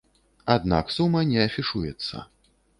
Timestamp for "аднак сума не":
0.53-1.39